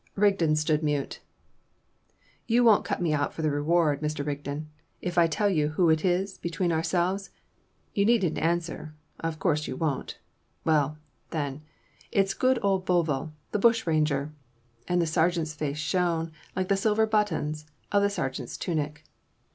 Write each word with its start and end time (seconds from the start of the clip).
Rigden 0.17 0.55
stood 0.55 0.81
mute. 0.81 1.19
"You 2.47 2.63
won't 2.63 2.85
cut 2.85 3.03
me 3.03 3.13
out 3.13 3.35
for 3.35 3.43
the 3.43 3.51
reward, 3.51 4.01
Mr. 4.01 4.25
Rigden, 4.25 4.67
if 4.99 5.15
I 5.15 5.27
tell 5.27 5.47
you 5.47 5.67
who 5.67 5.91
it 5.91 6.03
is, 6.03 6.39
between 6.39 6.71
ourselves? 6.71 7.29
You 7.93 8.03
needn't 8.05 8.39
answer: 8.39 8.95
of 9.19 9.37
course 9.37 9.67
you 9.67 9.75
won't. 9.75 10.17
Well 10.65 10.97
then 11.29 11.61
it's 12.11 12.33
good 12.33 12.57
old 12.63 12.83
Bovill 12.83 13.31
the 13.51 13.59
bushranger!" 13.59 14.31
And 14.87 14.99
the 14.99 15.05
sergeant's 15.05 15.53
face 15.53 15.77
shone 15.77 16.31
like 16.55 16.69
the 16.69 16.77
silver 16.77 17.05
buttons 17.05 17.67
of 17.91 18.01
the 18.01 18.09
sergeant's 18.09 18.57
tunic. 18.57 19.03